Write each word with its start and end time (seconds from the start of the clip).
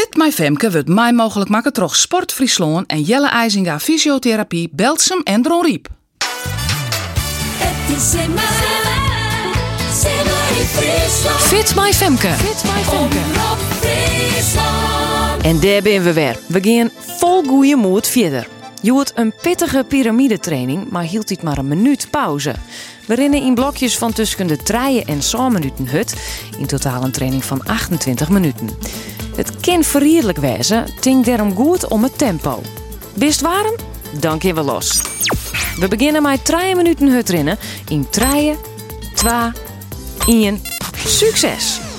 Fit 0.00 0.16
My 0.16 0.32
Femke 0.32 0.70
wordt 0.70 0.88
mij 0.88 1.12
mogelijk 1.12 1.50
maken 1.50 1.72
troch 1.72 1.96
Sport 1.96 2.32
Friesland 2.32 2.86
en 2.86 3.02
Jelle 3.02 3.28
IJzinga 3.28 3.80
Fysiotherapie, 3.80 4.68
Belsum 4.72 5.20
en 5.22 5.42
Dron 5.42 5.64
Riep. 5.64 5.88
Het 7.58 7.96
is 7.96 8.14
in. 8.14 8.38
Fit 11.38 11.74
My 11.74 11.92
Femke. 11.92 12.28
Fit 12.28 12.62
my. 12.64 13.08
En 15.42 15.60
daar 15.60 15.82
ben 15.82 16.02
we 16.02 16.12
weer. 16.12 16.38
We 16.46 16.60
gaan 16.62 16.90
vol 17.18 17.42
goede 17.42 17.76
moed 17.76 18.06
verder. 18.08 18.48
Je 18.82 18.90
hoort 18.90 19.12
een 19.14 19.32
pittige 19.42 19.84
piramidetraining, 19.88 20.90
maar 20.90 21.02
hield 21.02 21.28
dit 21.28 21.42
maar 21.42 21.58
een 21.58 21.68
minuut 21.68 22.08
pauze. 22.10 22.54
We 23.06 23.14
rennen 23.14 23.42
in 23.42 23.54
blokjes 23.54 23.98
van 23.98 24.12
tussen 24.12 24.46
de 24.46 24.56
3 24.56 25.04
en 25.04 25.22
6 25.22 25.40
minuten 25.50 25.88
hut. 25.88 26.14
In 26.58 26.66
totaal 26.66 27.04
een 27.04 27.12
training 27.12 27.44
van 27.44 27.64
28 27.64 28.28
minuten. 28.28 28.68
Het 29.36 29.60
kan 29.60 29.84
verrierlijk 29.84 30.38
wezen, 30.38 30.86
denk 31.00 31.24
daarom 31.24 31.54
goed 31.54 31.88
om 31.88 32.02
het 32.02 32.18
tempo. 32.18 32.62
Bist 33.14 33.40
warm? 33.40 33.74
Dan 34.20 34.40
gaan 34.40 34.54
we 34.54 34.62
los. 34.62 35.00
We 35.76 35.88
beginnen 35.88 36.22
met 36.22 36.44
3 36.44 36.74
minuten 36.76 37.08
hut 37.08 37.28
rennen 37.28 37.58
in 37.88 38.08
3, 38.10 38.54
2, 39.14 39.32
1. 40.26 40.62
Succes! 41.06 41.89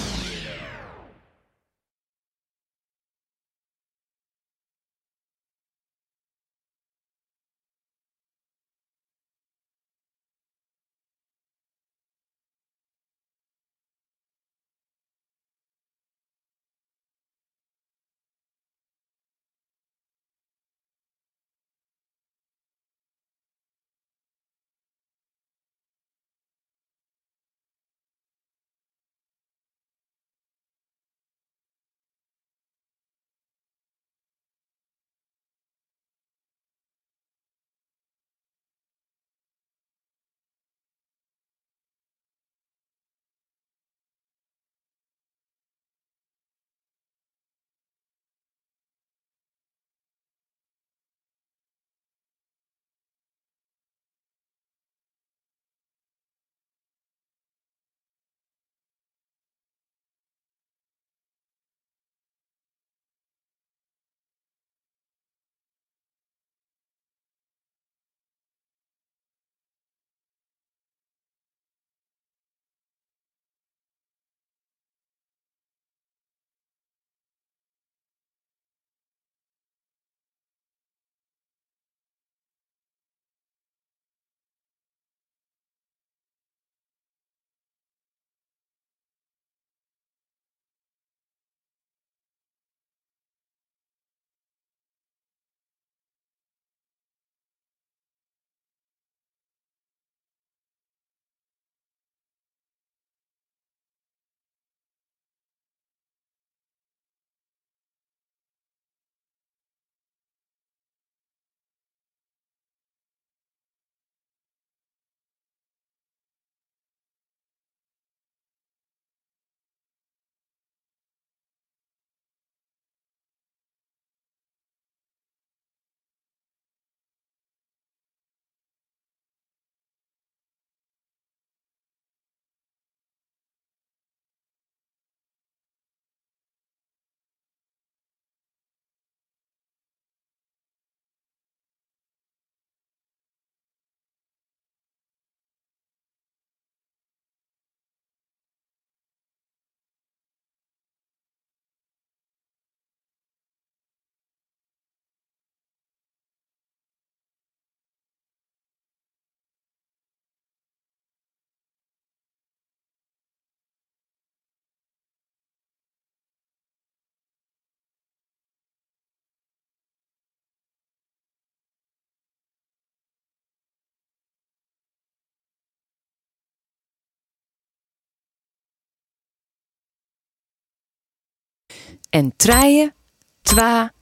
En 182.12 182.34
treien, 182.36 182.94
twa, 183.42 183.94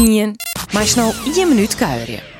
ien, 0.00 0.36
maar 0.72 0.86
snel 0.86 1.12
één 1.34 1.48
minuut 1.48 1.74
kuieren. 1.74 2.35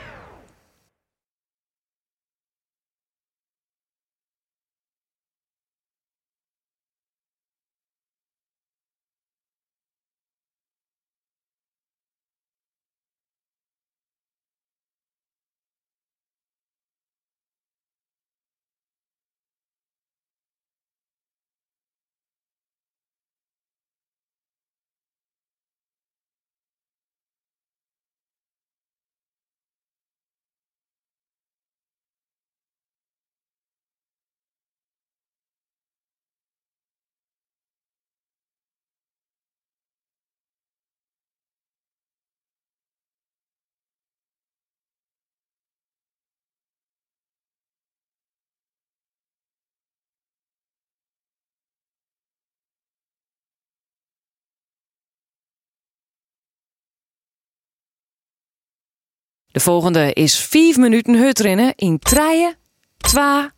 De 59.56 59.62
volgende 59.62 60.12
is 60.12 60.38
5 60.38 60.76
minuten 60.76 61.14
hut 61.14 61.38
rennen 61.38 61.72
in 61.76 61.98
treien, 61.98 62.56
twa, 62.96 63.54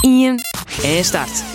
ien 0.00 0.40
en 0.82 1.04
start. 1.04 1.53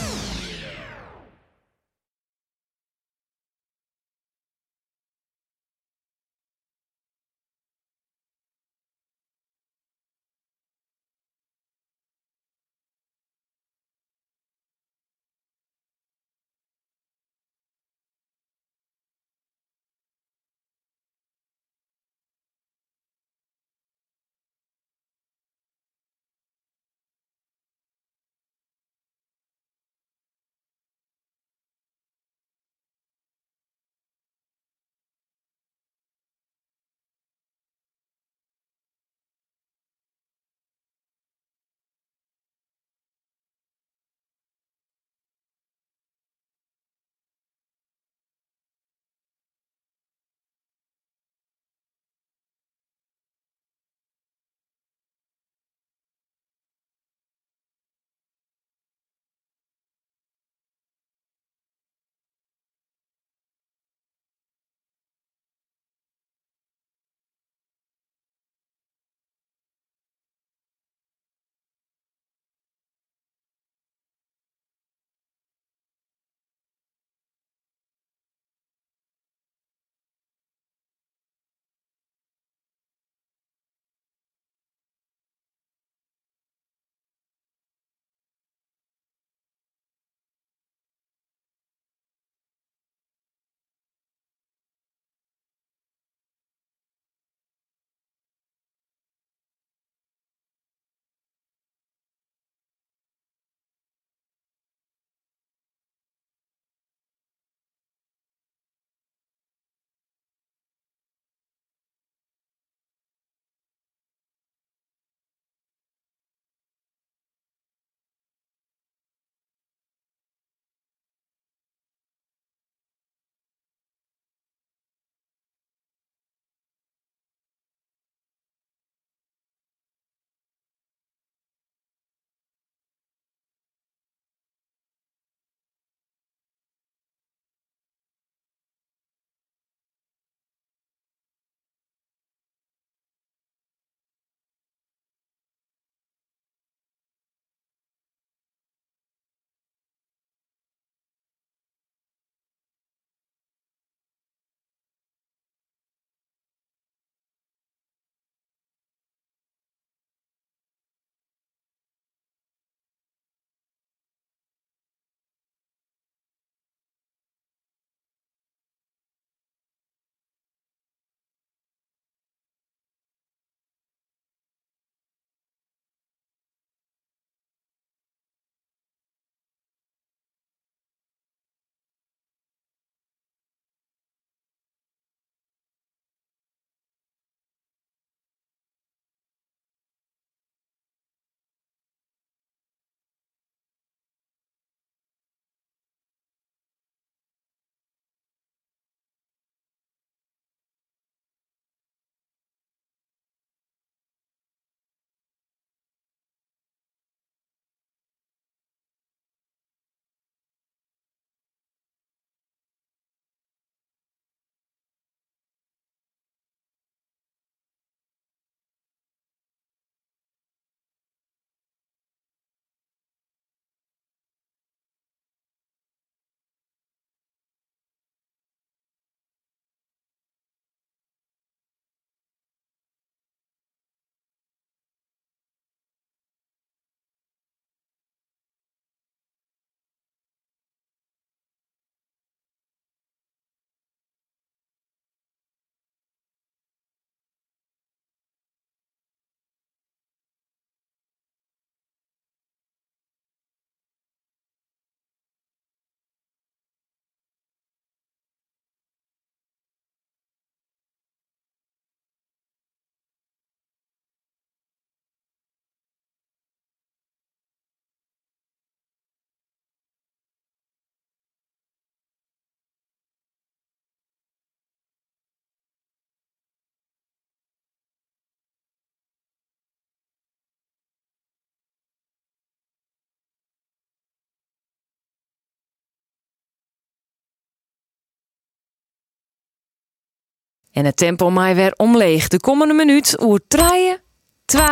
En 290.79 290.85
het 290.85 290.97
tempo 290.97 291.29
mij 291.29 291.55
weer 291.55 291.73
omleeg. 291.75 292.27
De 292.27 292.39
komende 292.39 292.73
minuut 292.73 293.21
oer 293.21 293.39
3, 293.47 293.97
2, 294.45 294.63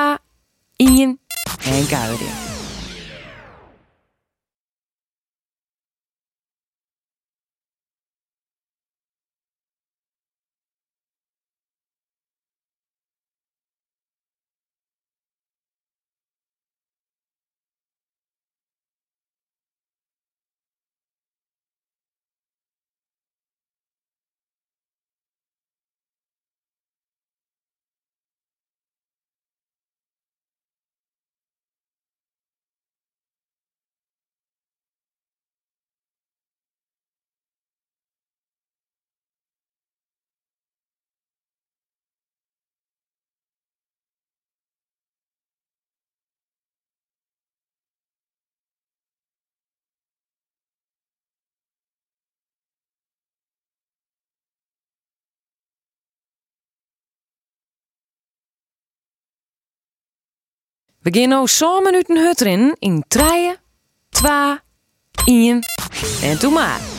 1 0.75 1.19
en 1.63 1.87
kuieren. 1.87 2.46
We 61.07 61.19
gaan 61.19 61.29
nu 61.29 61.47
samen 61.47 61.83
minuten 61.83 62.17
hut 62.17 62.41
erin 62.41 62.75
in 62.79 63.03
3, 63.07 63.55
2, 64.09 64.59
1 65.25 65.63
en 66.21 66.39
toe 66.39 66.51
maar. 66.51 66.96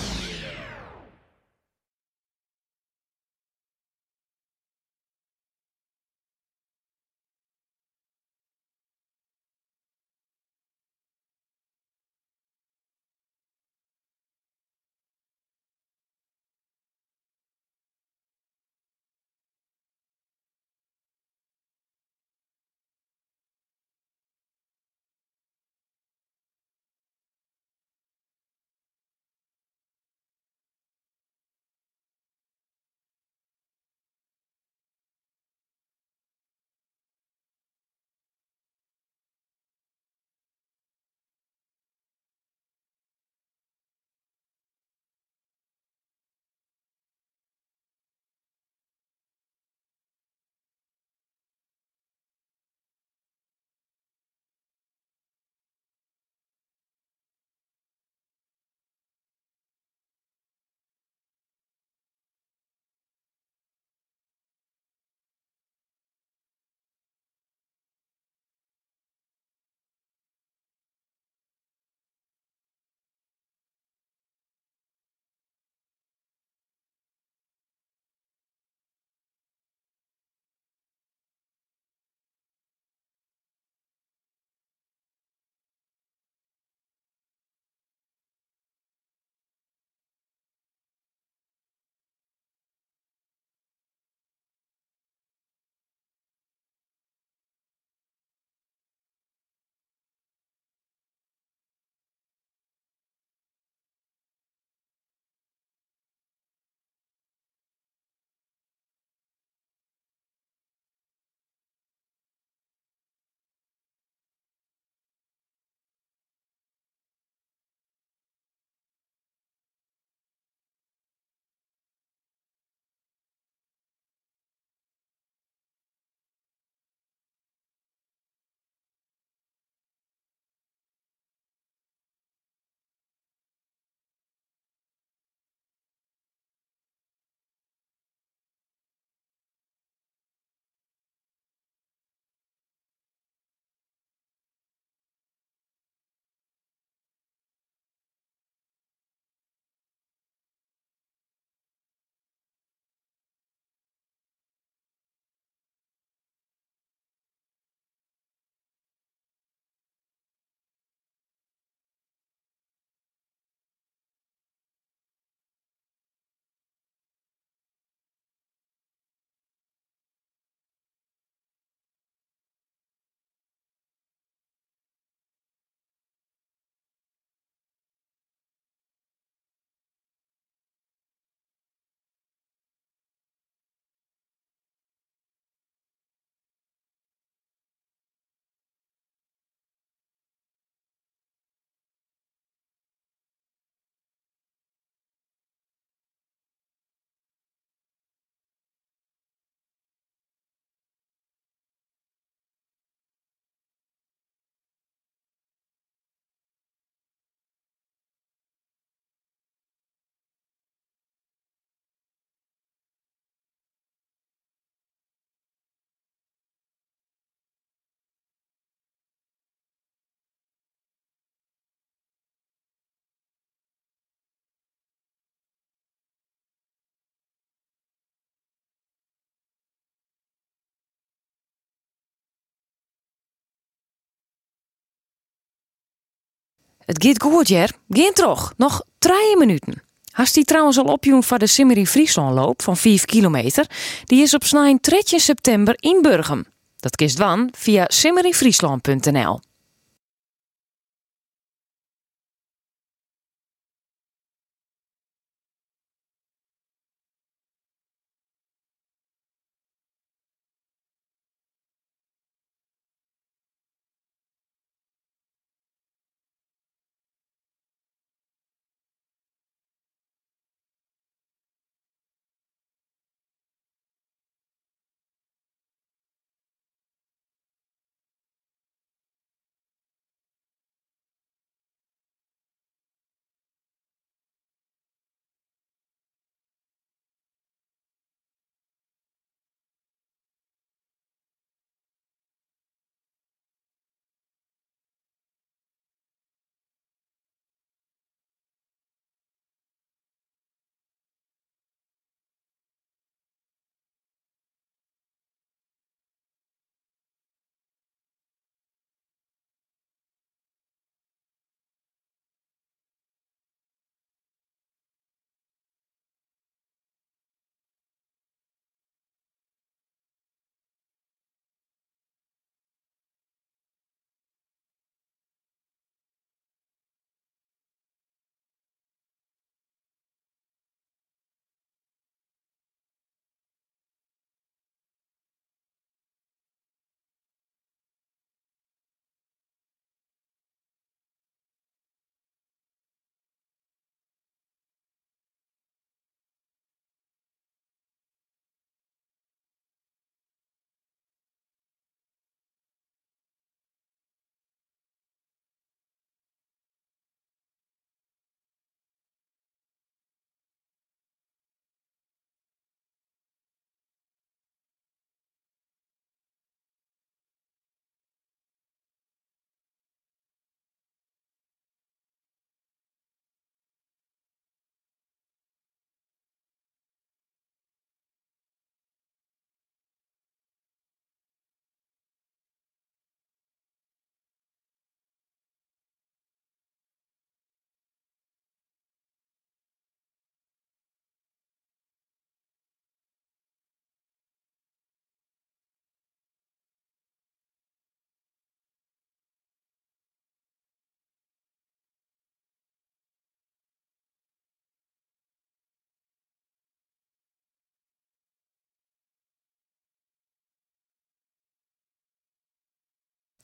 Het 236.88 237.04
gaat 237.04 237.22
goed, 237.22 237.48
Jer. 237.48 237.70
Geen 237.88 238.12
toch. 238.12 238.52
Nog 238.56 238.82
drie 238.98 239.36
minuten. 239.38 239.82
Hast 240.10 240.34
die 240.34 240.44
trouwens 240.44 240.78
al 240.78 240.84
opjoen 240.84 241.24
voor 241.24 241.38
de 241.38 241.46
Simmery 241.46 241.86
Friesland 241.86 242.34
loop 242.34 242.62
van 242.62 242.76
5 242.76 243.04
kilometer? 243.04 243.66
Die 244.04 244.22
is 244.22 244.34
op 244.34 244.44
snijn 244.44 244.80
3 244.80 245.02
september 245.04 245.74
in 245.78 246.02
Burgum. 246.02 246.44
Dat 246.76 246.96
kist 246.96 247.16
dan 247.16 247.48
via 247.56 247.84
simmeryfriesland.nl. 247.88 249.40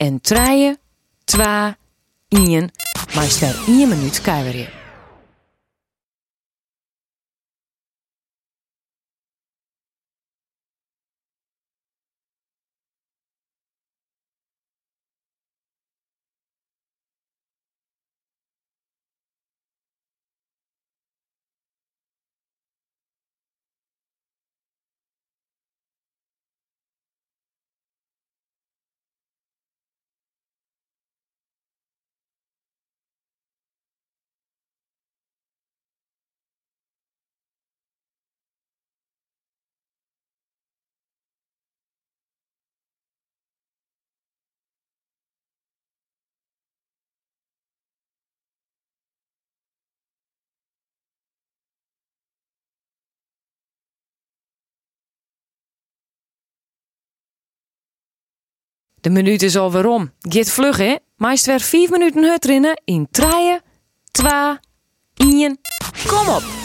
En 0.05 0.21
treien, 0.21 0.79
twa, 1.25 1.77
ien, 2.29 2.71
maar 3.15 3.25
stel 3.25 3.55
1 3.67 3.89
minuut 3.89 4.21
kuieren. 4.21 4.84
De 59.05 59.11
minuut 59.11 59.43
is 59.43 59.57
alweer 59.57 59.87
om. 59.87 60.13
Git 60.21 60.51
vlug, 60.51 60.77
hè? 60.77 60.97
Meest 61.17 61.47
weer 61.47 61.61
5 61.61 61.91
minuten 61.91 62.25
hut 62.25 62.45
rinnen 62.45 62.83
in 62.85 63.09
3, 63.11 63.61
2, 64.11 64.31
1. 65.15 65.59
Kom 66.07 66.29
op! 66.29 66.64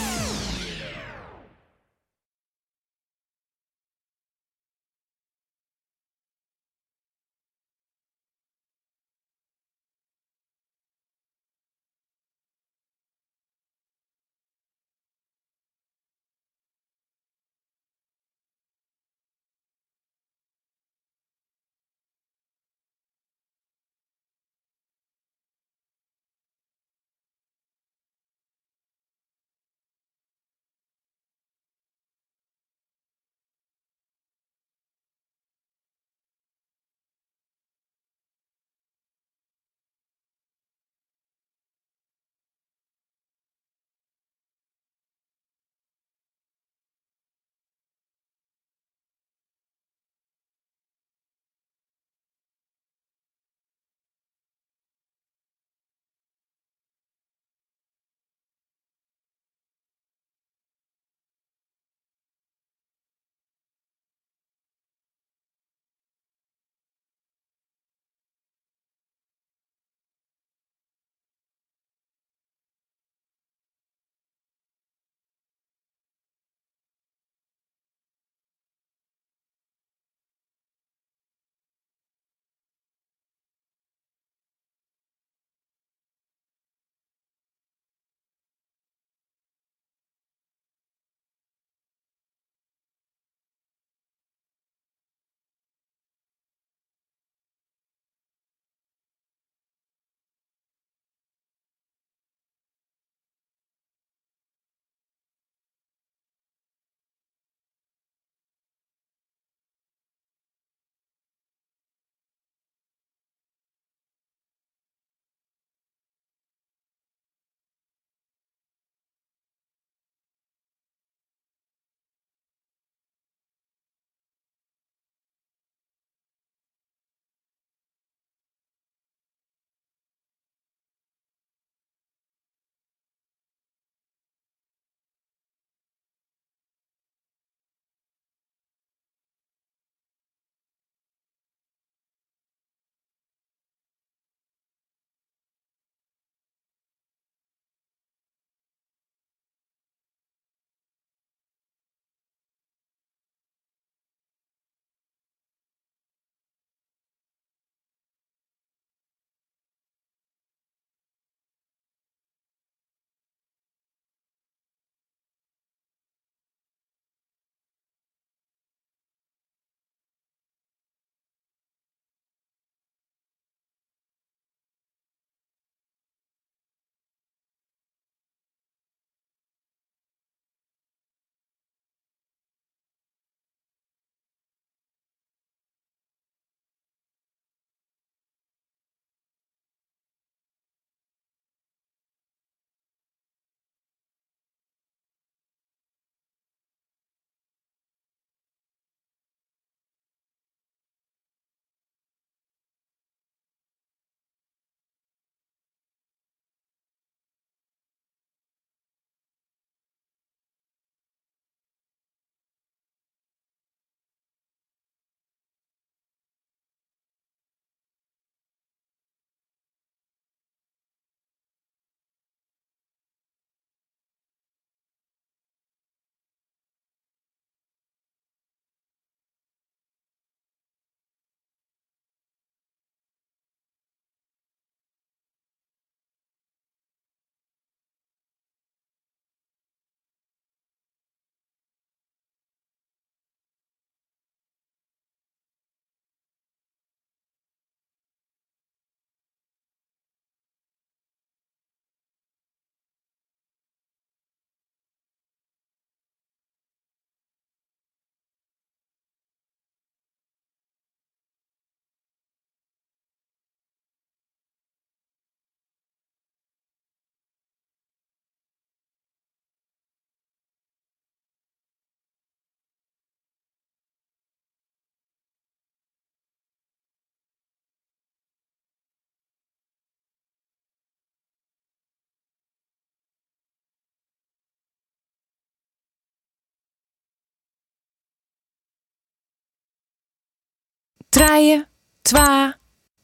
Treien, 291.10 291.66
twa, 292.02 292.54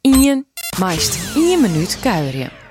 ien, 0.02 0.46
meest 0.78 1.18
1 1.34 1.60
minuut 1.60 1.98
kuierje. 2.02 2.65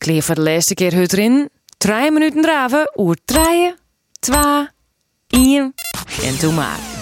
Kleer 0.00 0.22
voor 0.22 0.34
de 0.34 0.40
laatste 0.40 0.74
keer 0.74 0.94
hut 0.94 1.12
erin. 1.12 1.48
3 1.78 2.10
minuten 2.10 2.42
draven, 2.42 2.92
oer 2.96 3.16
3, 3.24 3.74
2, 4.20 4.38
1 5.28 5.74
en 6.22 6.38
toen 6.38 6.54
maar. 6.54 6.99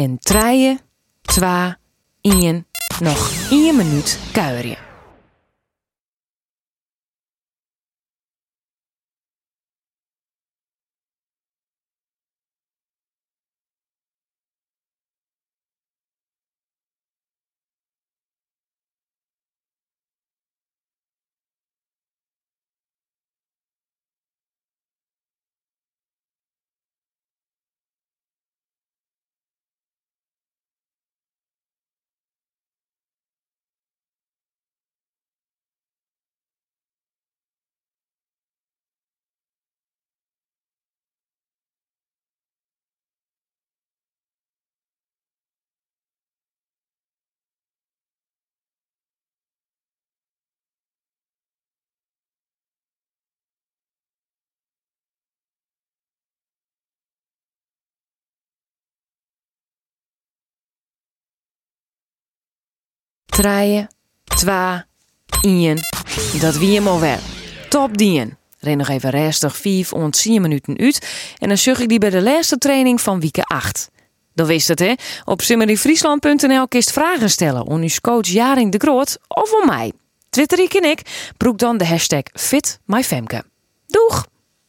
En 0.00 0.18
3, 0.18 0.78
2, 1.22 1.76
1, 2.20 2.66
nog 3.00 3.50
1 3.50 3.76
minuut 3.76 4.18
kuierje. 4.32 4.89
3, 63.40 63.86
2, 64.24 64.82
1. 65.40 65.78
Dat 66.40 66.56
wie 66.56 66.74
hem 66.74 66.86
alweer. 66.86 67.18
Top 67.68 67.98
dien. 67.98 68.36
Ren 68.58 68.76
nog 68.76 68.88
even 68.88 69.10
restig 69.10 69.56
5 69.56 69.92
ont 69.92 70.22
10 70.22 70.42
minuten 70.42 70.78
uit. 70.78 71.08
En 71.38 71.48
dan 71.48 71.58
zag 71.58 71.78
ik 71.78 71.88
die 71.88 71.98
bij 71.98 72.10
de 72.10 72.22
laatste 72.22 72.58
training 72.58 73.00
van 73.00 73.20
week 73.20 73.38
8. 73.38 73.90
Dan 74.34 74.46
wist 74.46 74.68
het, 74.68 74.78
hè? 74.78 74.94
Op 75.24 75.42
simmeryfriesland.nl 75.42 76.68
kist 76.68 76.92
vragen 76.92 77.30
stellen 77.30 77.70
aan 77.70 77.82
uw 77.82 77.88
coach 78.00 78.26
Jaring 78.26 78.72
de 78.72 78.78
Groot 78.78 79.18
of 79.28 79.52
om 79.52 79.66
mij. 79.66 79.92
Twitter 80.30 80.58
ik 80.58 80.74
en 80.74 80.90
ik. 80.90 81.30
Broek 81.36 81.58
dan 81.58 81.76
de 81.78 81.86
hashtag 81.86 82.22
FitMyFemke. 82.32 83.44
Doeg! 83.86 84.26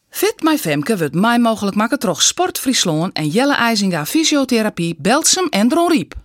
Fit 0.10 0.42
My 0.42 0.58
Femke 0.58 0.98
wordt 0.98 1.14
mij 1.14 1.40
mogelijk 1.40 1.76
maken 1.76 2.00
troch 2.00 2.22
Sport 2.22 2.60
Friesland 2.60 3.14
en 3.14 3.28
Jelle 3.28 3.56
IJzinga 3.56 4.06
Fysiotherapie, 4.06 4.96
Belsum 4.98 5.48
en 5.50 5.68
Dron 5.68 5.92
Riep. 5.92 6.16